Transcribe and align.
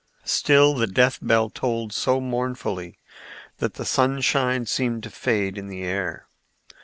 Still 0.25 0.73
the 0.73 0.87
death 0.87 1.19
bell 1.21 1.51
tolled 1.51 1.93
so 1.93 2.19
mournfully 2.19 2.97
that 3.59 3.75
the 3.75 3.85
sunshine 3.85 4.65
seemed 4.65 5.03
to 5.03 5.11
fade 5.11 5.59
in 5.59 5.67
the 5.67 5.83
air. 5.83 6.25